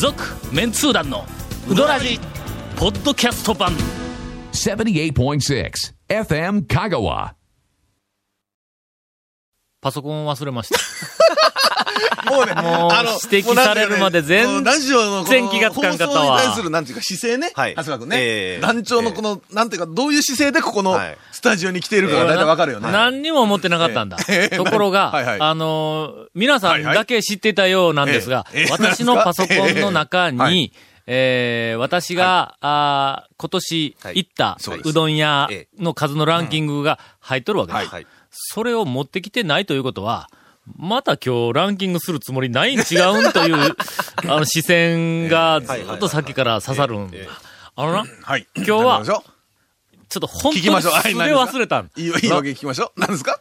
[0.00, 1.26] 続メンツー団の
[1.68, 2.18] ウドラジ
[2.74, 3.70] ポッドキャスト版
[4.50, 5.72] 78.6
[6.08, 7.34] FM Kagawa.
[9.82, 10.78] パソコンを忘れました
[12.30, 16.20] もうね、もうあの指摘されるまで全全気がつかんかったわ。
[16.20, 17.52] 放送に対する、なんていうか姿勢ね。
[17.54, 17.70] はい。
[17.72, 18.16] 長谷川君ね。
[18.18, 18.60] ええ。
[18.60, 21.16] 団長のこの、なんていうか、どういう姿勢でここのはい。
[21.32, 22.90] スタジオに来ているかが大体わかるよね。
[22.92, 24.18] 何にも思ってなかったんだ。
[24.28, 24.56] ええ。
[24.56, 30.72] ところが、 あのー皆さんだけ知っていたようなんですが、私のパソコンの中に、
[31.06, 34.16] えー私が、あー今年はい。
[34.16, 37.78] 行ったそうどん屋えの数のランキングが入っとるわけだ。
[37.78, 38.06] はいはい。
[38.30, 40.28] それを持ってきてないということは、
[40.76, 43.76] また今日ランキングするつもりないん違うんという、
[44.26, 47.16] あの視線がずっとさっきから刺さるんだ。
[47.76, 48.46] あのな、はい。
[48.56, 51.90] 今日はちょっと本当に聞きましょうはい素で忘れたん。
[51.96, 53.00] ういいわけ聞きましょう。
[53.00, 53.40] 何ですか？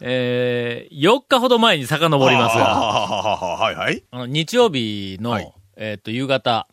[0.00, 2.70] えー、4日ほど前に遡りますが、が。
[2.70, 4.02] はいはい。
[4.10, 6.68] あの日曜日の、はいえっ、と、夕方、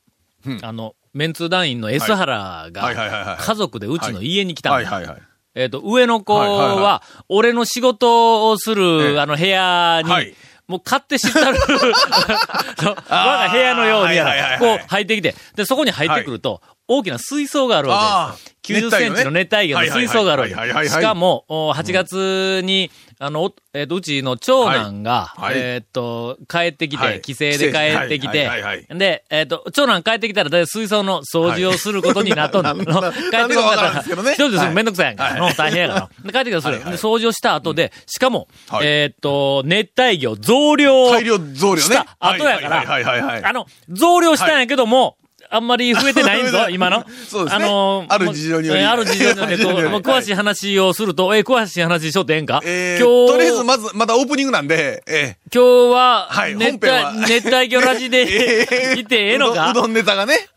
[0.46, 4.76] うんあの、メンツー団員の S 原が、家族でうちの家に来たんだ。
[4.76, 5.22] はいはいはい。
[5.54, 9.20] えっ、と、上の子は、俺の仕事をする、ええ。
[9.20, 10.34] あの、部屋に、はい。
[10.68, 16.62] もう勝手知ったる、 我が部屋のようにやこう入ってきて、で、そこに入ってくると、
[16.94, 18.88] 大きな水槽があるわあけです。
[18.88, 20.90] 90センチの熱帯魚の水槽があるわけ。
[20.90, 25.54] しかも、お8月に、あの、おえっ、と、うちの長男が、はい。
[25.54, 25.62] はい。
[25.62, 27.22] えっ、と、帰ってきて、はい。
[27.22, 28.50] 帰省で帰ってきて、
[28.90, 32.76] で、えっ、と、長男帰ってきたら、だい水槽の掃除をすることになっとんの。
[32.84, 34.16] 帰ってこなかった。
[34.16, 35.24] ら、一人ですめんどくさいやんか。
[35.24, 35.40] はい。
[35.40, 36.10] の大変やから。
[36.26, 36.92] で帰ってきたらそれ、はいはい。
[36.94, 38.88] で掃除をした後で、しかも、はい。
[38.88, 41.82] えっ、と、熱帯魚増量大量増量ね。
[41.82, 43.50] した後やから。
[43.50, 45.16] あの、増量したんやけども、
[45.50, 47.04] あんまり増えてないんぞ、 今の。
[47.28, 47.66] そうですね。
[47.66, 48.80] あのある事情により。
[48.82, 49.92] えーある事情により、ある事情によ り。
[49.92, 52.62] こう詳しい話をすると、えー詳しい話しとってええんか？
[52.64, 57.14] えー、今日、とりあえずまず、まだオープニングなんで、え今日は、はい熱帯、本編は。
[57.28, 59.72] 熱帯魚ラジー、 で、えーいてええのか？
[59.72, 60.48] うどんうどんネタがね。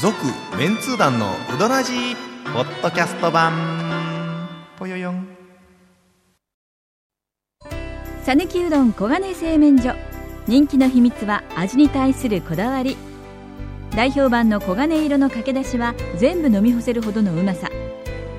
[0.00, 0.14] 続、
[0.58, 1.92] メンツー団のうどらじ
[2.52, 3.85] ポッドキャスト版。
[8.26, 9.94] さぬきうどん黄金製麺所。
[10.48, 12.96] 人気の秘密は味に対するこだわり。
[13.94, 17.70] 代表版の黄金色のかけだしは全部飲み干せるほどのうまさ。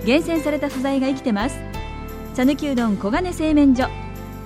[0.05, 1.57] 厳選された素材が生きてます。
[2.33, 3.87] さぬきうどん黄金製麺所。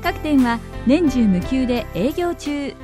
[0.03, 2.75] 各店は年中無休で営業中。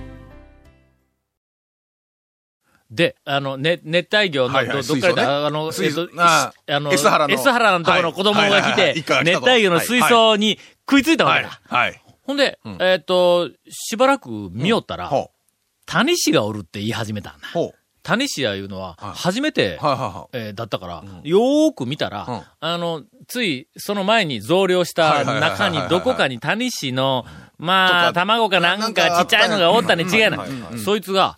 [2.90, 5.46] で、あの、ね、熱帯魚の、はいはいどどっからだ、水槽ね。
[5.46, 6.08] あの、えっ水槽。
[6.08, 7.34] と、あの、S 原の。
[7.36, 10.58] S 原のところの子供が来はいはいはいはいて熱帯魚の水槽に
[10.90, 11.44] 食いついたわはい。
[11.44, 11.60] けだ。。
[11.68, 12.02] はい。
[12.28, 12.78] ほんで、うん。
[12.82, 15.32] えっと、しばらく見よったら、ほ
[15.86, 17.48] 谷氏がおるって言い始めたんだ。
[18.04, 19.12] 谷氏やいうのは、はい。
[19.16, 22.42] 初めてう。、はいはいはえーだったから、よーく見たら、うん。
[22.60, 27.26] あの、つい、その前に増量したはいはいはいはい中に、どこかに谷氏の、
[27.58, 30.46] まあ、卵かなんかかちっちゃいのがおったに違いな。
[30.46, 30.66] いうん。
[30.68, 30.72] うん。
[30.74, 30.80] うん。
[30.80, 31.38] そいつが、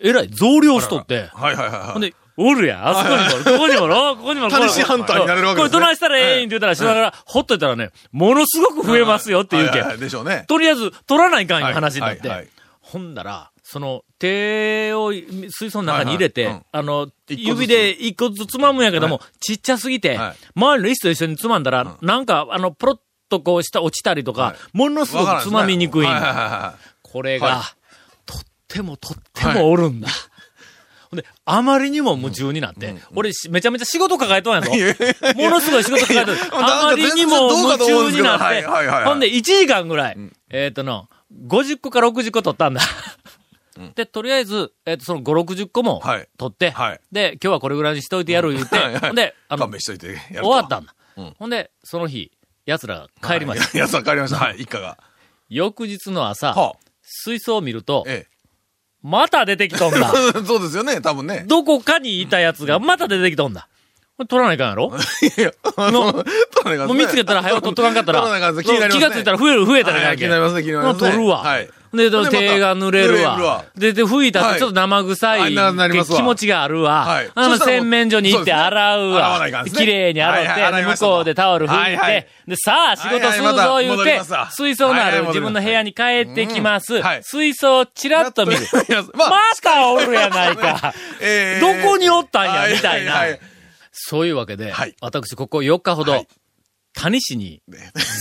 [0.00, 1.18] えらい増量しとって、い。
[1.18, 1.92] はいはいはいはい。
[1.92, 2.88] ほんで、おるやん。
[2.88, 4.54] あそこにもおる、ここにもおる、あここにもおる。
[4.56, 5.72] 谷氏ハンターになれるわけですね。
[5.72, 10.00] これどないしたらええんって言ったらしながら、ほっといたらね、ものすごく増えますよって言うけはいはいはい。
[10.00, 10.44] でしょうね。
[10.48, 12.28] とりあえず、取らないかんいう話になって。
[12.28, 12.48] はい
[12.84, 16.60] ほんだら、その、手を水槽の中に入れて、はいはい。
[16.60, 16.66] うん。
[16.80, 22.98] あの、指で一個ずつつまむんやけども、はちっちゃすぎて、はい周りの椅子と一緒につまんだら、なんか、あの、ポロッ
[23.30, 24.76] とこう下落ちたりとか、はい。
[24.76, 26.08] ものすごくつまみにくい
[27.02, 27.74] これが、は
[28.26, 30.08] とってもとってもおるんだ。
[31.14, 34.70] で、あまりにも夢中になって、俺しめちゃめちゃ仕事抱えとんやぞ。
[34.70, 36.38] ものすごい仕事抱えとる。
[36.52, 40.16] あまりにも夢中になってほんで1時間ぐらい、
[40.50, 41.08] えっ、との、
[41.46, 42.82] 50個か60個取ったんだ。
[43.94, 50.40] で、とりあえず、えっ、と、その5、60個もはい取って、はいで、今日はこれぐらいにしといてやる言うて、ほんで、あの勘、弁しといてやると。
[50.42, 50.94] 終わったんだ。
[51.16, 52.32] うんほんで、その日、
[52.66, 53.66] 奴らが帰りました。
[53.66, 53.78] はい。
[53.78, 54.36] やつは帰りました。
[54.38, 54.98] はい、一家が。
[55.48, 58.26] 翌日の朝、は水槽を見るとあ、、え
[59.04, 60.12] また出てきとんだ。
[60.34, 60.40] え。
[60.46, 61.44] そうですよね、多分ね。
[61.46, 63.68] どこかにいたやつがまた出てきとんだ。
[64.28, 64.92] 取らないかんやろ？
[65.36, 66.24] いや、あの、 取
[66.64, 71.38] らないかんもう見つけたら早く取っとかんかったら、取らないかんね気がついたら増える、増えたらいかんけい気になりますね気になりますね取るわ。
[71.38, 73.36] はいで、で手が濡れるわ。
[73.38, 73.64] わ。
[73.76, 74.50] で、で、拭いたはい。
[74.52, 75.54] ってちょっと生臭い
[76.04, 77.04] 気持ちがあるわ。
[77.04, 77.30] はい。
[77.34, 79.40] あの、洗面所に行って洗うわ。
[79.74, 84.20] 綺麗に洗って、向こうでタオル拭いて、で、さあ、仕事するぞ言うて
[84.50, 87.02] 水槽のある自分の部屋に帰ってきます。
[87.22, 88.60] 水槽をチラッと見る。
[89.14, 89.36] まま
[89.74, 90.94] たおるやないか。
[91.20, 93.24] えどこにおったんやはみたいな。
[93.92, 94.94] そういうわけで、はい。
[95.00, 96.28] 私ここ4日ほど、はい。
[96.94, 97.60] 谷氏に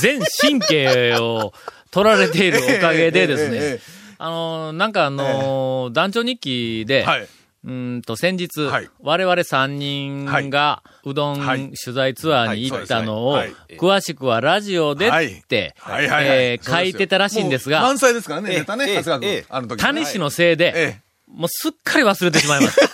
[0.01, 1.53] 全神経を
[1.93, 3.79] 取られているおかげでですね、
[4.17, 7.27] あのーなんかあのー団長日記で、はい。
[7.65, 8.89] うーんと、先日、はい。
[8.99, 11.71] 我々3人が、うどんはい。
[11.81, 13.37] 取材ツアーに行ったのを、
[13.79, 15.11] 詳しくはラジオでっ
[15.47, 19.41] て、えー書いてたらしいんですが満載ですからね、ネタね、ええ長谷川ええ。
[19.43, 19.45] 君。
[19.57, 19.81] あの時。
[19.81, 20.99] 谷氏のせいで、え
[21.31, 22.85] もうすっかり忘れてしまいました。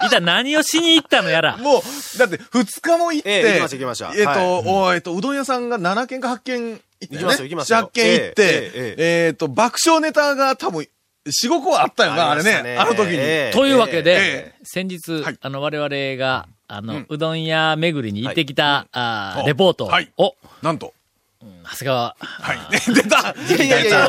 [0.06, 1.56] 一体何をしに行ったのやら。
[1.58, 1.62] え。。
[1.62, 4.12] もう、だって、二日も行って、ええ行きました行きました。
[4.14, 4.62] えっと、はい。
[4.66, 7.20] おえっと、うどん屋さんが7軒か8軒行って、ね。
[7.20, 10.86] 行きました行きました7、8軒行って、ええええっと、爆笑ネタが多分、
[11.26, 12.76] 4、5個あったよな、あれね。
[12.78, 13.14] あの時に。
[13.16, 15.38] ええというわけで、え先日、はい。
[15.40, 18.86] あの、我々が、あの、ううんどん屋巡りに行ってきた、
[19.46, 20.12] レポートを、はい。
[20.16, 20.92] お、なんと。
[21.64, 22.58] 長谷川、はい。
[22.94, 23.34] 出た。
[23.54, 24.08] いやいやいや、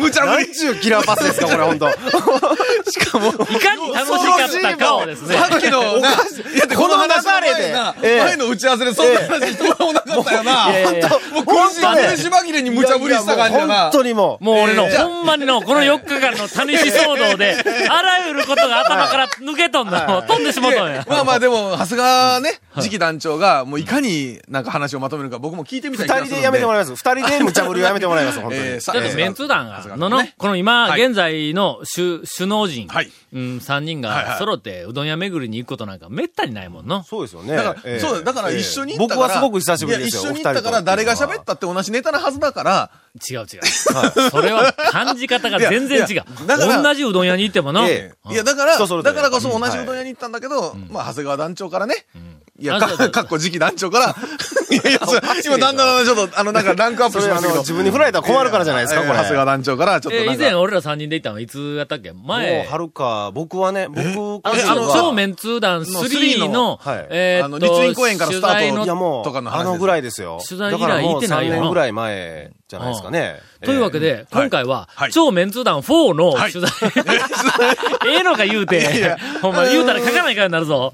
[0.00, 0.46] 無茶ぶり。
[0.46, 1.90] 何ちゅうキラーパスですか、これ、本当
[2.90, 6.12] しかも、いかに楽しかったかをですね、さっきの、な、い。
[6.58, 7.74] や、でこの話の流れで。
[8.22, 10.66] 前の打ち合わせでそんな話一言もなかったよな。
[11.32, 13.74] もう苦しい、苦し紛れに無茶ぶりした感じだな。
[13.82, 14.44] 本当にもう。
[14.44, 17.56] もう俺の、えーほんまにの、この4日間の谷氏騒動で、
[17.88, 21.04] あらゆることが頭から抜けとんの、飛んでしもとんや。
[21.08, 26.34] まあまあでも、長谷川ね、次期団長が、もういかになんか話をまとめるか僕も聞いてみたい気がするんで。
[26.34, 26.96] 二人でやめてもらいます。
[26.96, 28.62] 二人で無茶ぶりをやめてもらいます、 本当に。
[28.62, 31.04] えーさだってメンツ団が、のの、この今、はい。
[31.04, 33.10] 現在の首、首脳陣、はい。
[33.32, 37.02] うん、3人が揃ってうどん屋巡りに行くことなんかめったにないもんの。
[37.04, 37.56] そうですよね。
[37.56, 39.34] だから、ええそうだ、だから一緒に行った僕から。
[39.34, 40.22] はすごく久しぶりですよ。
[40.22, 42.90] 一緒に行ったから誰が喋ったって同じネタなはずだから、
[43.30, 43.46] 違う違う。
[44.30, 46.14] それは感じ方が全然違う。
[46.16, 52.06] やだから同じうどん屋に行ってもの、えいや、だから、だからこそ同じうどん屋に行ったんだけど、まあ、長谷川団長からね、
[52.58, 54.16] いや、かっこ次期団長から、
[54.72, 57.60] いやいや、そう今だんだんちょっと、あの、なんかランクアップしましたけど。
[57.60, 59.12] 自分に振られたら困るからじゃないですか、これ。
[59.12, 60.38] えー長谷川団長から、ちょっとえー以。
[60.38, 62.12] 前俺ら3人で行ったのはいつやったっけ？
[62.12, 64.00] も前う、、はるか、僕はね、僕
[64.44, 67.06] あの、超メンツー団3の、はい。
[67.10, 70.40] えーっと、あの立林公園からスタートとかの話あのぐらいですよ。
[70.46, 73.36] 取材以来だからもう行ってないよな3年ぐらい前じゃないですかね。
[73.64, 75.12] というわけで、今回は、はい。
[75.12, 76.72] 超メンツー団4のはい取材、
[78.08, 80.92] ええのか言うて、ほんま言うたら書かないかんになるぞ。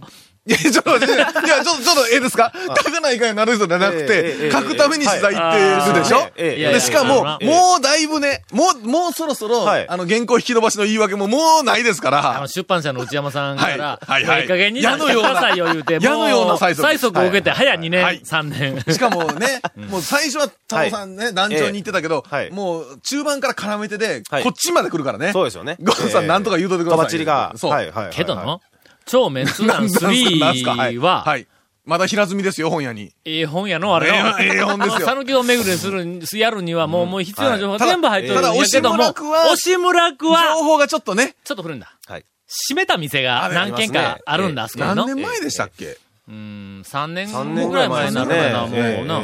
[0.49, 1.27] いや、ちょっといや、
[1.63, 2.51] ちょっと、ちょっと、ええですか？
[2.85, 6.31] 書かないかになる人じゃなくて、え書くために取材行ってるでしょ？
[6.37, 9.89] で、しかも、もうだいぶね、もう、もうそろそろ、はい。
[9.89, 18.21] あの、原稿引き伸ばしの言い訳ももうないですかあの、ら、出版社の内山さんから、はいはい加減になってくださいよ言うて、矢のような催促催促を受けて、早2年、はい。
[18.21, 18.81] 3年。
[18.95, 19.61] しかもね、
[19.91, 24.43] もう最初は、タモさんね、団長に言ってたけどもう中盤から絡めてで、はい。
[24.43, 25.33] こっちまで来るからね。
[25.33, 25.77] そうですよね。
[25.83, 26.99] ゴンさんなんとか言うといてください。
[26.99, 27.53] とばっちりが。
[27.57, 27.71] そう。
[27.71, 28.11] はい、はい。
[28.11, 28.61] けどはいの、
[29.09, 30.13] 超メンツー団なんすかな
[30.53, 31.47] んすか3は、はい。
[31.85, 33.15] まだ平積みですよ、本屋に。
[33.25, 34.39] ええ本やの、あれの。
[34.39, 41.91] ええええ本ですよ讃岐を巡りにする、やるには、もう、もう必要な情報が全部入ってるんただやけども、押村区は押村区は、情報がちょっとね、ちょっと古いんだ。
[42.07, 42.25] はい。
[42.47, 45.07] 閉めた店が何軒かあるんだ、あそこにの。
[45.07, 45.97] 何年前でしたっけ？
[46.29, 49.21] うん、3年3後年ぐらい前になるかな、もうええな。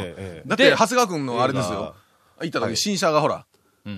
[0.47, 1.93] だって、で長谷川くんのあれですよ。
[2.41, 3.45] 行った時、新車がほらん、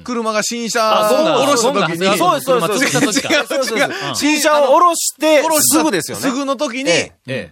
[0.04, 2.98] 車が新車を下ろした時に、そうです、そうです。
[2.98, 4.16] うそうう。
[4.16, 6.24] 新車を下ろしてすぐですよね。
[6.24, 6.92] すぐの時に、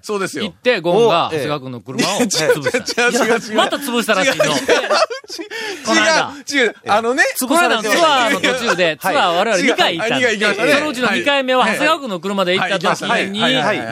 [0.02, 0.44] そうですよ。
[0.44, 0.56] 行っ。
[0.56, 3.04] て、ゴンが、長谷川君の車を潰した。
[3.04, 3.56] 違う違う違う。
[3.56, 4.46] また潰したらしいの。
[4.46, 4.52] 違う、
[6.66, 6.76] 違う。
[6.88, 11.72] あのね、この間のツアーの途中で、 ツアー我々2回行ったそのうちの2回目は、はい。
[11.74, 13.30] 長谷川君の車で行った時はい。
[13.30, 13.40] に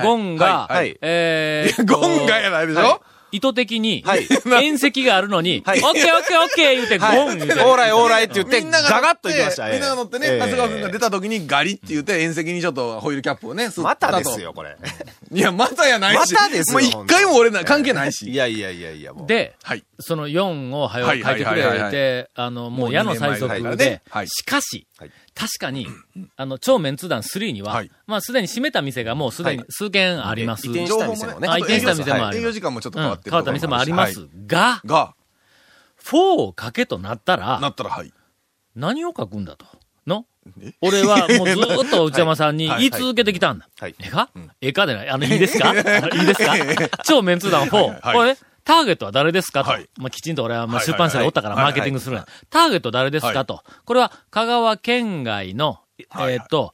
[0.04, 0.68] ゴンが
[1.02, 2.82] えゴンがやないでしょ？
[2.82, 3.00] はい
[3.34, 4.28] 意図的にはい、
[4.64, 7.62] 縁石があるのに、オッはいケーオッケーオッケー言うて、ゴン言うて。
[7.62, 9.70] オーライオーライって言って、みんながガガッ乗ってと行きました。
[9.70, 14.40] みんなが乗ってね、ええ長谷川くんが出た時にガリって言って、縁石にちょっとホイールキャップをね、吸ったとまたです。
[14.40, 14.78] よ、これ。
[15.34, 16.34] いや、またやないし。
[16.34, 18.34] またですよもう一回も俺な、関係ないいし。
[18.34, 19.28] やいやいやいや、もう。
[19.28, 19.84] で、はい。
[20.00, 25.88] その4を早はいく書いてくれて、あの、ももうう矢の最速でしかしはい、確かに、
[26.36, 30.68] あの、超メンツ団3にははい、まあすでに閉めた店がもうすでに数軒あります。
[30.68, 31.48] 移転した店もね。
[31.48, 35.16] あ移転した店もあります営業時間もちょっと変わって変わった店もありますが、が、
[36.04, 38.14] 4を書けとなったなら、ったらはい。
[38.76, 39.66] 何を書くんだと。
[40.06, 40.33] のえ
[40.82, 42.80] 俺は もうずーっと内山さんにはい。
[42.80, 43.68] 言い続けてきたんだ。
[43.80, 43.96] はい。
[44.00, 44.30] ええか？
[44.62, 45.10] ええかでない。
[45.10, 45.70] あの、いいですか？
[45.76, 45.84] いい
[46.26, 46.54] ですか？
[47.04, 48.02] 超メンツ団4。
[48.02, 48.16] はい。
[48.16, 49.64] これ、ターゲットは誰ですか？
[49.64, 49.72] と。
[49.72, 49.90] はい。
[49.98, 50.86] まあ、きちんと俺はまあはい。
[50.86, 51.64] 出版社でおったからはい。
[51.66, 53.46] マーケティングするターゲット誰ですか？
[53.46, 53.64] と。
[53.86, 56.34] これは香川県外の、はい。
[56.34, 56.74] えーっと、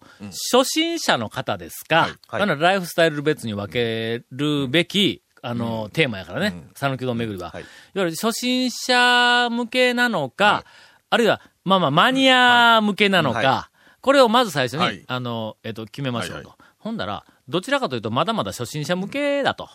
[0.53, 6.53] 初心者の方ですか、はのライフスタイル別に分けるべき、あの、テーマやからね。
[6.75, 7.49] 讃岐うどん巡りは。
[7.51, 7.63] はい。
[7.63, 10.63] いわゆる初心者向けなのか、
[11.09, 13.45] あるいは、まあまあ、マニア向けなのか、はい。
[13.45, 13.69] は
[14.01, 15.03] これをまず最初に、はい。
[15.07, 16.49] あの、えっ、と、決めましょうと。
[16.49, 19.69] はいほんだら、どちらかというと、まだまだ初心者向けだと。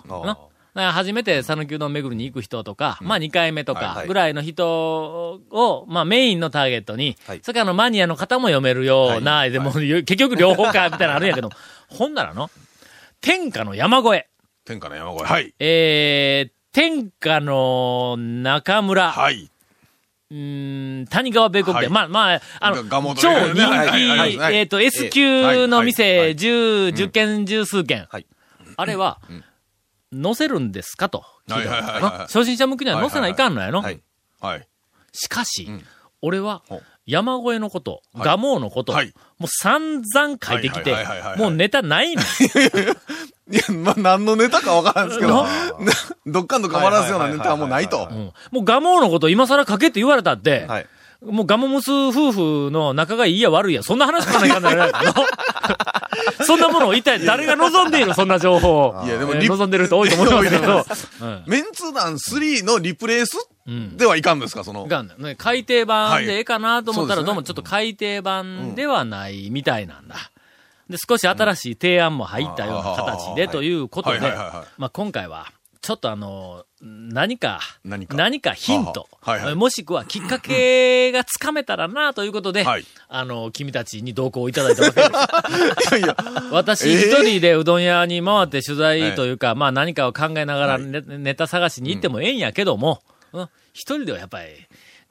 [0.74, 0.90] な。
[0.92, 3.94] 初めて讃岐うどん巡りに行く人とか、まあ2回目とはいはい。
[3.94, 7.40] かぐらいの人を、まあメインのターゲットに、はい。
[7.42, 11.50] それからあのマニアの方も読めるような、でも、結局両方か、みたいなのあるんやけど、
[11.88, 12.50] ほんならの、
[13.20, 14.28] 天下の山越え、
[14.64, 15.26] 天下の山越え。
[15.26, 15.54] はい。
[15.58, 19.50] えー、天下の中村、はい。
[20.30, 21.84] うーん、谷川米国店。
[21.84, 21.88] はい。
[21.90, 28.06] まあまあ、あの、がが超人気、はいはいえっと、S 級の店、はいはい10、10件、十数件。
[28.10, 28.26] はい。
[28.76, 29.20] あれは、
[30.12, 31.24] 載せるんですかと。
[31.48, 33.82] 聞いた初心者向けには載せないかんのやの。
[33.82, 34.00] はい。
[34.40, 34.68] はい。
[35.12, 35.68] しかし、
[36.22, 38.28] 俺はほう、山越えのこと、はい。
[38.28, 39.12] 蒲生のこと、はい。
[39.38, 40.94] もう散々書いてきて
[41.36, 42.22] もうネタないの。
[43.50, 45.48] いや、まあ、何のネタかわからんですけどな、
[46.26, 48.14] どっかんと変わらすようなネタはもうないとう。
[48.14, 50.86] んもう蒲生のこと今更書けって言われたって、はい。
[51.24, 54.84] もうガモムス夫婦の仲がいいや悪いや、そんな話書かないかんないの
[56.44, 59.04] そんなものを一体誰が望んでいるそんな情報を。
[59.04, 60.86] いやでもえーリ望んでる人多いと思いますけど。
[61.22, 63.36] うんメンツ団3のリプレイス
[63.66, 63.96] うん。
[63.96, 64.88] ではいかんですか、そのい。
[64.88, 70.16] かんね、改訂版でええかなと思ったら、はいどうもちょっと改訂版ではないみたいなんだ。
[70.88, 75.52] で、少し新しい提案も入ったような形でということでまあ今回は、
[75.84, 78.06] ちょっとあの、何か、何
[78.40, 78.54] か。
[78.54, 79.54] ヒント、はいはい。
[79.54, 82.86] もしくはきっかけがつかめたらなということで、はい。
[83.06, 85.06] あの、君たちに同行いただいたわけで
[85.82, 85.98] す。
[85.98, 86.06] いや。
[86.06, 86.16] いや、
[86.52, 93.02] 私えー一人でうどん屋に回って取材というか、まあ何かを考えながらネ,、ネタ探しに行ってもええんやけども、
[93.34, 93.48] うん。
[93.74, 94.46] 一人ではやっぱり、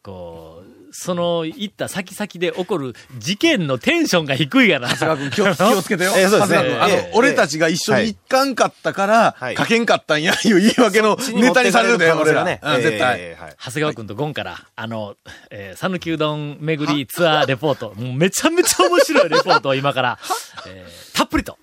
[0.02, 4.88] こう、その行った先々で起こる事件のテンションが低いから。
[4.90, 6.14] 長谷川君気をつけてよ。
[6.16, 12.44] えーそうですね長谷川君あのえー、俺たちが一緒に行かんかったから、はい書けんかったんや、いう言い訳のネタにされるで、俺ら。
[12.44, 12.60] ね。
[12.64, 13.36] うん絶対。
[13.60, 15.16] 長谷川くんとゴンから、あの、
[15.50, 20.20] えー、讃岐うどん巡りツアーレポート、もうめちゃめちゃ面白いレポートを 今から、
[20.68, 21.58] えーたっぷりと、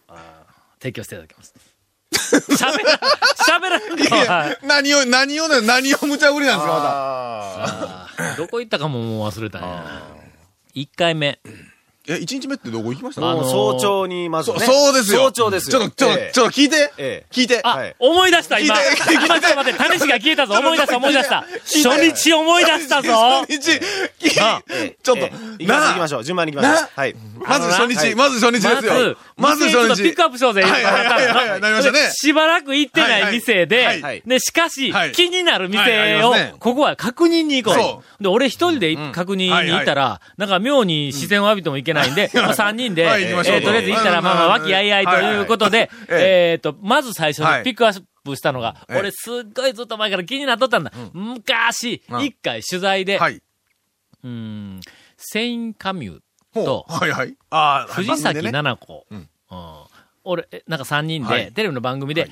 [0.80, 1.54] 提供していただきます。
[2.56, 3.00] 喋ら、
[3.36, 7.99] 喋らんと、いやはい何を、何をね、何を無茶ぶりなんですか、まああー
[8.36, 10.02] どこ行ったかももう忘れたんや。
[10.74, 11.40] 一回目。
[12.10, 12.16] た。
[12.16, 13.20] え、一日目ってどこ行きました？
[13.20, 14.66] ーもう早朝にまずそね。
[14.66, 15.20] そうですよ。
[15.20, 15.80] 早朝ですよ。
[15.80, 16.92] ちょっと、ちょっと、ええちょっと聞いて。
[16.98, 17.60] ええ聞いて。
[17.62, 18.74] あ、はい思い出した、今。
[18.74, 20.54] 聞いて聞いて今ちょっと待って、種子が消えたぞ。
[20.54, 21.44] 思い出した、思い出した。
[21.64, 23.12] 初日思い出したぞ。
[23.48, 23.80] 初日、
[25.02, 26.24] ちょっとええ行きましょう、行きましょう。
[26.24, 26.90] 順番に行きましょなう。
[26.94, 27.14] はい。
[27.38, 29.16] まず初日、はいまず初日ですよ。
[29.36, 29.70] まず初日。
[29.70, 37.78] 店ちょっとピックアップしようぜ、今はいはいなりましたねでしばらく行ってない店で、はいはいで、しかし、はい気になる店を、ここは確認に行こう。
[37.80, 48.98] そで、俺一人で確認に行ったら、なんか妙に視線を浴びてもいけないんで、 まあ3人で、はいえーとりあえず行ったら、まあまあ、和気あいあいということで、えっと、まず最初にピックアップしたのが、ええ。
[48.98, 50.92] 俺すっごいずっと前から気になっとったんだ。
[51.12, 52.24] 昔、うん。
[52.24, 53.36] 一回取材で、はい。
[53.36, 54.80] うーん、
[55.16, 56.20] セインカミュ
[56.52, 56.92] ほとう。
[56.92, 57.34] はいはい。
[57.50, 58.52] ああ、藤崎ね。
[58.52, 59.28] 奈々子、うん。
[59.50, 59.84] うん。
[60.24, 61.52] 俺、えなんか3人で、はい。
[61.52, 62.30] テレビの番組で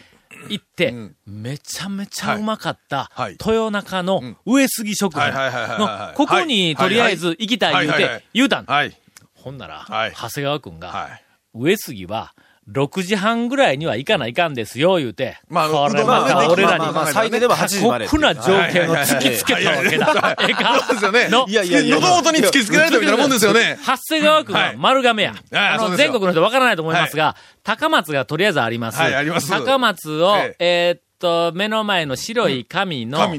[0.48, 1.16] 行って、うん。
[1.26, 3.32] めちゃめちゃうまかった、はい。
[3.32, 4.36] 豊中のん。
[4.44, 8.66] 上杉食品はいはいはいはいはいの、ここにとりあえず行きたい言うて言うたん。
[8.66, 8.96] はい。
[9.42, 11.24] ほんなら、はい長谷川くんが、はい。
[11.54, 12.34] 上杉は、
[12.70, 15.38] 6時半ぐらいには行かないかんですよ、言うて。
[15.48, 20.36] まあこれまた俺らに、最低でも8時まで過酷な条件を突きつけたわけだ。
[20.40, 21.28] ええかそうですよね。
[21.28, 23.78] のいやいやいや喉元に突きつけられたみたいなもんですよね。
[23.86, 25.34] 長谷川区は丸亀や。
[25.52, 28.98] あの、全国の人わからないと思いますが、高松がとりあえずあります。
[29.00, 33.32] はいあります高松を、ええーっと、目の前の白い紙の。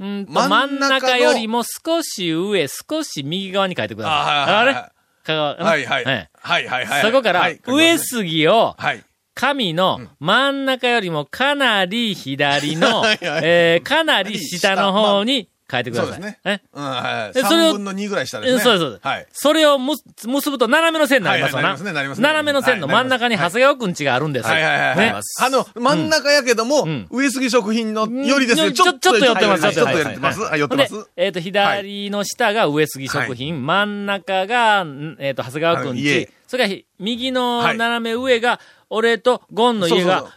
[0.00, 4.14] うんと真真んん中よりも少し上、少し右側に書いてくださ
[4.48, 4.99] いあれ？
[5.24, 6.04] 香川はいはい。
[6.06, 7.02] ええはいはいはい。
[7.02, 9.04] そこからはい、上杉を、はい。
[9.34, 16.12] 紙の真ん中よりもかなり左の、 はいはいえーかなり下の方に書いてください。
[16.12, 16.60] そうですねえ？
[16.72, 17.38] うん、はい。
[17.38, 18.60] えそれを3分の2ぐらい下ですね。
[18.60, 19.06] えそうです、そうです。
[19.06, 19.26] はい。
[19.32, 19.94] それをむ
[20.26, 21.68] 結ぶと斜めの線になりますわな。
[21.70, 24.48] はいはいなりますねなりますね斜めの線の真ん中に長谷川くんちがあるんです。
[24.48, 24.96] はいはいはいはい。
[24.96, 25.14] ね。
[25.40, 30.40] あの、真ん中やけども、ん上杉食品のよりですね、うんちょちょっと寄ってますはいちょっと寄ってます。
[30.50, 40.32] あ、寄ってます。、えっ、と、左の下が上杉食品、真ん中が、んえっ、と、長谷川くんちそれからひ右のはい斜め上が、俺とゴンの家が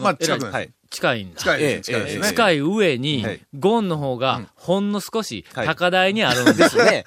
[0.00, 0.70] まあ、近くい。
[0.90, 1.56] 近いんだ。
[1.58, 2.14] ええ近いです。
[2.14, 2.30] 近い。
[2.30, 6.76] 近い上に、はいゴンの方が、ほんの少しはい高台にあるんです。
[6.76, 7.04] ね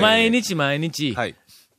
[0.00, 1.34] 毎日毎日、はい。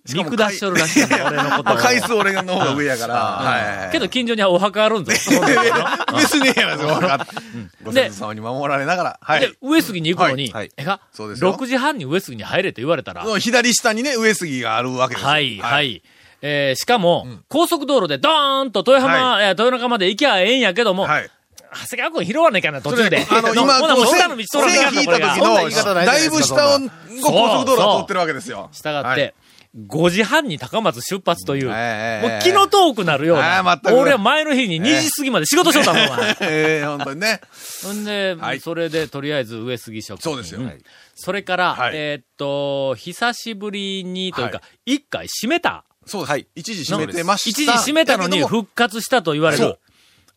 [0.09, 3.15] 見下しとるらしい俺のこと回数俺の方が上やから。
[3.15, 3.91] はい。
[3.91, 5.11] けど、近所にはお墓あるんぞ。
[5.11, 7.35] 別にええやろ、分かって。
[7.83, 9.19] ご先祖様に守られながら。
[9.21, 15.29] はでい。、上杉に行くのに、えが、そうですよ6時半に上杉に入れと言われたら、左下にね、上杉があるわけですよ。
[15.29, 16.01] はい、はい。
[16.41, 21.29] えー、しかも、高速道路でドーンと豊浜、えー豊中まで行きゃええんやけども、はい。
[21.73, 23.25] 長谷川君拾わないかんな、途中で。
[23.29, 25.27] あの、今、こう下の道通らないかんな、線引いこれが。
[25.29, 25.41] た時
[25.85, 26.79] のだいぶ下を、
[27.23, 28.69] 高速道路が通ってるわけですよ。
[28.73, 29.33] したがって、はい。
[29.73, 36.79] 5時半に高松出発という、もうええ気の遠くなるような、俺は前の日に2時過ぎまで仕事しとったもん、お前え。
[36.81, 37.39] え、本当にね。
[37.83, 38.59] ほんで、はい。
[38.59, 40.33] それでとりあえず上杉食品。
[40.33, 40.59] そうですよ。
[40.59, 40.77] ん。
[41.15, 41.91] それから、はい。
[41.95, 45.85] えーっと、久しぶりにというかは、一、回閉めた。
[46.11, 46.29] そうです。
[46.31, 47.49] はい一時閉めてました。
[47.49, 49.79] 一時閉めたのに復活したと言われる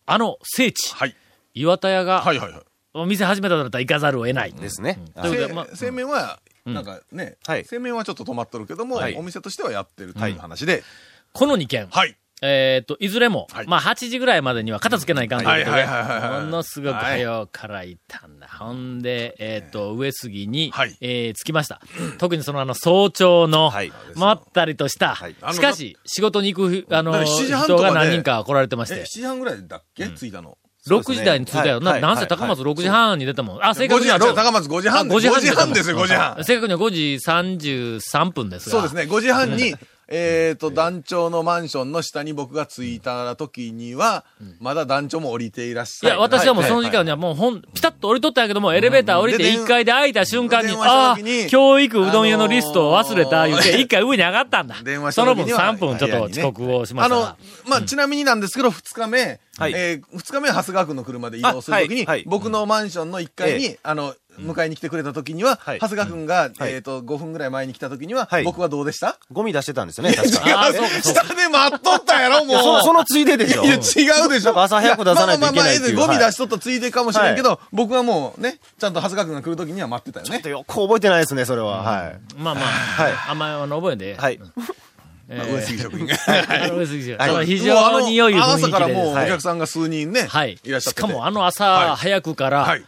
[0.07, 1.17] あの聖地、はい。
[1.55, 2.63] 岩田屋が、はいはいはい。
[2.95, 4.53] お店始めたんだったら行かざるを得ない。
[4.53, 4.99] ですね。
[5.21, 10.85] ということで、まあ、製麺は、なんかね、はい製麺はちょっと止まっとるけども、はいお店としてはやってるという話で、
[11.33, 11.89] この2件。
[11.89, 12.17] はい。
[12.47, 13.67] えっと、いずれも、はい。
[13.67, 16.45] まあ8時ぐらいまでには片付けないかんということで、はいはいはいはいはい。
[16.45, 18.49] ものすごく早うから行ったんだ。
[18.49, 20.97] ほんで、えっと、上杉に、はい。
[21.01, 21.81] えー着きました。
[22.19, 23.93] 特にそのあの、早朝の、はい。
[24.15, 25.17] まったりとした、
[25.53, 30.59] しかし、仕事に行く、あの、だから7時半とかで人が何人か来られてましえ、て7、時半ぐらいだっけ、着いたの。
[30.89, 31.81] 6時台に着いたよ。
[31.81, 32.03] なはい。
[32.03, 33.65] なんせ高松6時半に出たもん。
[33.65, 35.01] あ、正確には5時半、高松5時半。
[35.01, 36.45] あ5時半5時半ですよ、5時半。
[36.45, 37.01] 正確には5時
[38.01, 38.73] 33分ですが。
[38.73, 39.75] そうですね、5時半に、
[40.09, 44.25] えっと、団長のマンションの下に僕が着いた時には、
[44.61, 46.15] まだ団長も降りていらっしゃる。
[46.15, 54.77] いや、私はもうその時間にはもうほん、ピタッと降りとったんやけども、エレベーター降りてで1階で開いた瞬間に、ああ時にー、今日行くうどん屋のリストを忘れた、言うて、1階上に上がったんだ。
[54.83, 57.37] 電話その分時には3分ちょっと遅刻をしまあのしたが。、
[57.69, 59.73] まあ、ちなみになんですけど、2日目、はい。
[59.75, 62.19] えー、2日目は長谷川君の車で移動するときに、あはい。
[62.19, 62.25] はい。
[62.27, 63.79] 僕のマンションの1階に、え。
[63.83, 69.19] あの、迎えに来てくれた時には、はい長谷川君が、はいえっ、と、5分ぐらい前に来た時には、はい僕はどうでした？
[69.33, 70.73] ゴミ出してたんですよね、確か。
[71.03, 72.57] 下で待っとったやろ、もう。
[72.59, 73.65] その、そのついででしょ。
[73.65, 73.79] いや、違
[74.27, 74.61] うでしょ。
[74.61, 80.49] 朝早く出さないといけないっていうまあまあまあ、ゴミ出はいしとったついでかもしれんけど、僕はもうね、ちゃんと長谷川君が来る時には待ってたよねと。
[80.49, 81.83] よく覚えてないですね、それは。
[81.83, 82.19] はい。
[82.37, 84.17] まあまあ、はいあんまりあの覚えんで。
[84.17, 84.41] はい。
[85.29, 86.15] えー上杉職員が。
[86.49, 88.67] あの上杉氏はいあの非常に良い雰囲気で。
[88.67, 90.59] 朝からもうおはい客さんが数人ね、はい。
[90.63, 91.07] いらっしゃってて。
[91.07, 92.85] しかもあの朝はい早くから、はい。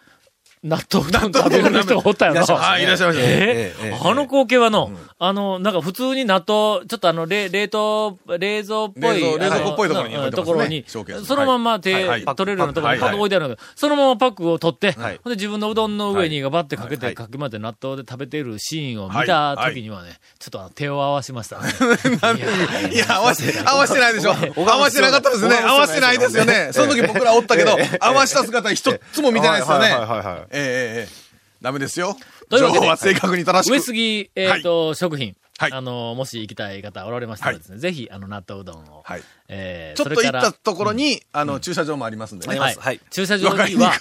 [0.63, 2.45] 納豆うどん食べる人がおったよな。
[2.45, 3.29] はい、いらっしゃいましたね。
[3.31, 11.93] えあの光景はの、あの、なんか普通に納豆、ちょっとあの、冷冷凍、冷蔵っぽい、冷蔵庫っぽいところにところにそのまんま手、
[12.25, 12.99] 取れるようなところにはい。
[13.01, 15.21] パック置いてあるんだけど、そのままパックを取って、はい。
[15.23, 17.15] ほんで自分のうどんの上にガバってかけて、はい。
[17.15, 20.19] かき混ぜて納豆で食べてるシーンを見た時にはね、
[20.51, 21.73] ちょっと手を合わしましたね。
[22.95, 24.33] いや、合わせ、合わせてないでしょ。
[24.33, 25.57] 合わせてなかったですね。
[25.57, 26.71] 合わせてないですよね。
[26.73, 29.87] その時僕らおったけど、合わせた姿一つも見てないですよね。
[29.87, 31.27] はいはいはいはいはいええええええ
[31.63, 32.17] ダメですよ。
[32.51, 33.73] 情報は正確に正しく。
[33.73, 35.35] 上杉、えっ、と、食品。
[35.59, 39.03] はいあの、もし行きたい方おられましたらですね、ぜひ、あの、納豆うどんを。
[39.05, 42.59] はいえーちょっとそれから行ったところに、あの、駐車場もありますんでね。
[42.59, 42.75] はい。
[42.75, 43.95] はい駐車場には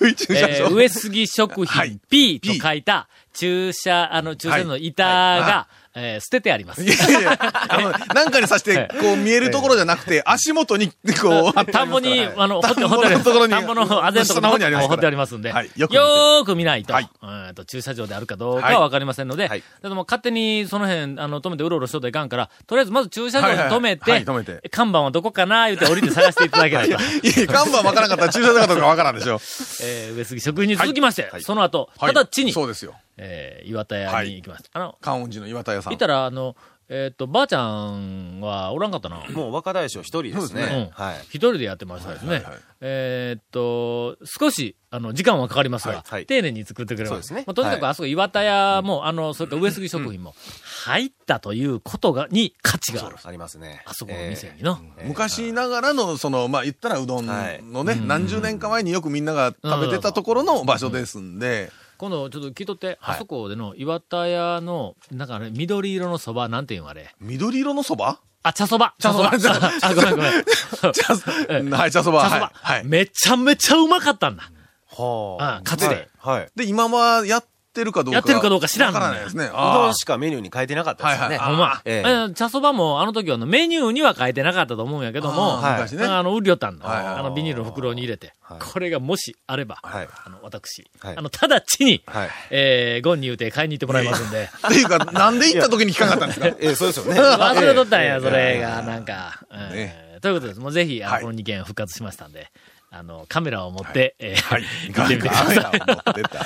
[0.70, 6.84] 上杉食品はい P と書いた駐車、あの、駐車場の板が、えー捨ててあります。
[6.84, 14.90] いやいや、あの、なんかにさして、こう見えるところじゃなくて、足元に、こう、 田んぼに、あの、掘って、掘って田んぼのあぜのところににありますから。
[14.90, 15.72] 掘ってありますんで、はい。
[15.78, 17.10] よーく見ないと、はい
[17.48, 19.64] えーと、駐車場であるかどうかはわかりませんので、はい。
[19.82, 24.24] でも勝手にその辺、あの、止めてうろうろしとったらいかんから、とりあえずまず駐車場に止めて、はい。
[24.24, 24.70] はいはい止めて。
[24.70, 26.90] 看板はどこかな言うて降りて探していただければ、い。
[27.42, 29.40] や、看板わからなかったら駐車場かどうかわからんでしょ。
[29.82, 31.42] えー上杉食品に続きまして、はい。
[31.42, 32.14] その後、はい。
[32.14, 32.96] 直ちに、そうですよ。
[33.18, 34.70] えー岩田屋に行きました。
[34.74, 35.94] あの、観音寺の岩田屋さん。
[35.94, 36.56] いたら、あの、
[36.88, 39.26] えっ、と、ばあちゃんはおらんかったな。
[39.34, 40.92] もう若大将一人ですね。
[40.96, 41.20] うんはい。
[41.30, 42.30] 一人でやってましたですね。
[42.30, 47.28] はいはいはいえーっと、少し、あの、時間はかかりますが、はいはい丁寧に作ってくれます。
[47.28, 50.36] そうですねまあ、とにかく、はいあそこ岩田屋も、あの、それから上杉食品も、
[50.84, 53.16] 入ったということが、に価値がある。
[53.24, 53.82] ありますね。
[53.88, 54.78] あそこの店にの。
[54.98, 67.14] えー昔ながらの、その、まあ、言ったらうどんのね、何十年か前によくみんなが食べてたところの場所ですんで、今度、ちょっと聞いとって、はいあそこでの岩田屋の、なんかね、緑色のそば、なんていうんあれ？
[67.20, 68.94] 緑色のそばあ、茶そば。
[69.00, 69.32] 茶そば
[69.82, 70.44] あ、ごめんごめん。
[70.94, 71.32] 茶そ
[71.76, 72.24] はい、茶そば。
[72.24, 72.78] 茶そば、はい。
[72.78, 74.52] はいめちゃめちゃうまかったんだ。
[74.98, 76.40] はあかつてはい。
[76.42, 78.16] はいで、今はやってるかどうか。
[78.16, 79.46] やってるかどうか知らんわからないですね。
[79.46, 81.38] うどあんしかメニューに書いてなかったですよね。
[81.38, 81.82] はいはいほんま。
[81.86, 86.06] えええー茶そばも、あの時はあのメニューには書いてなかったと思うんやけども、あー昔ね。
[86.06, 86.88] あの、売りよったんだ。
[86.88, 88.34] はいはいあの、ビニールの袋に入れて。
[88.42, 94.50] はいこれがもしあれば、はいあの、私、はいあの、直ちに、はいえー、ゴンに言うて買いに行ってもらいますんで。
[94.68, 96.48] っていうか、なんで行った時に聞かなかったんですか？
[96.48, 97.20] ええ、そうですよね。
[97.20, 99.40] 忘れとったんや、ええそれが、なんか。
[99.52, 100.60] えーねということです。
[100.60, 102.50] もうぜひ、あのはいこの2件復活しましたんで、
[102.98, 104.64] あの、カメラを持って、えーはい。
[104.88, 105.72] 行ってみてくださ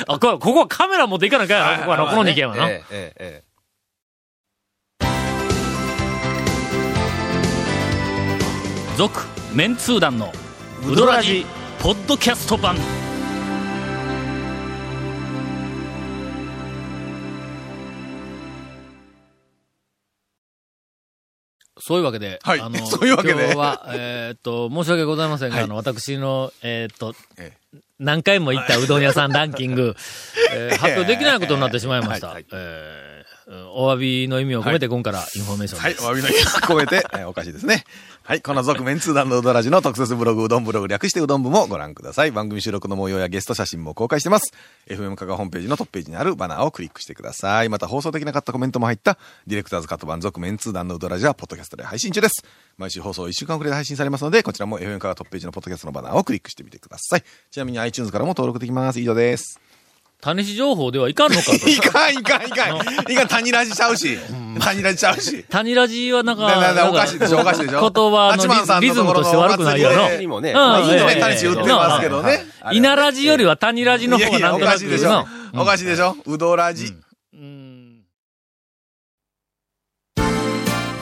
[0.08, 2.68] あ、こここカメラ持っていかなきゃな、ここはの、この2件はな。
[2.68, 3.44] ええ、ええ、
[8.98, 10.34] 続メンツー団の
[10.88, 11.46] ウドラジ
[11.84, 12.76] ポッドキャスト版
[21.80, 22.60] そういうわけで、はい。
[22.60, 23.44] あの、 そういうわけで。
[23.44, 25.63] 今日は、えーっと、申し訳ございませんが、はい。
[25.65, 27.54] あの、私の、えーっと、え
[28.00, 29.96] 何回も行ったうどん屋さんランキング、
[30.54, 32.28] えー発表できないことになってしまいました。
[32.28, 32.36] はい。
[32.36, 32.46] はい。
[32.54, 33.19] えー
[33.74, 36.06] お詫びの意味を込めて、今からインフォメーションはい、です。
[36.06, 37.84] お詫びの意味を込めて、え ーおかしいですね。
[38.22, 42.32] はい、この続麺通団のうどらじの特設ブログ、うどんブログ略してうどん部もご覧ください。
[42.32, 44.54] 番組収録の模様やゲスト写真も公開してます。
[44.88, 47.70] FM 香川ホームページのトップページにあるバナーをクリックしてください。
[47.70, 52.44] また放送できなかったコメントも入った、ディレクターズカット版続面通談のうどらじは、ポッドキャストで配信中です。
[52.78, 57.24] 毎週放送1週間遅れで配信されますので、こちらも FM 香川トップページのポッドキャストのバナーをクリックしてみてください。
[57.50, 59.00] ちなみに iTunes からも登録できます。
[59.00, 59.60] 以上です。
[60.22, 61.54] 種子情報ではいかんのかと。
[61.70, 63.12] いかん、いかん、いかん。
[63.12, 64.18] いかん、谷ラジちゃうし。
[64.60, 65.46] 谷ラジちゃうし。
[65.50, 69.96] 谷ラジはなんか、おかしいでしょおかしいでしょ言葉ののリリズムとして悪くないよな。
[69.96, 72.46] ところあいいのね、ええ谷地売ってますけどね。
[72.74, 75.26] 稲ラジよりは谷ラジの方がなんとおなくかしいでしょな。
[75.54, 76.94] おかしいでしょうどらじ。
[77.34, 78.02] うん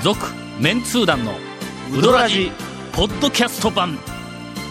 [0.03, 0.27] 続、
[0.59, 1.33] メンツー団の
[1.91, 2.51] ウドラジ、
[2.91, 3.97] ポッドキャスト版。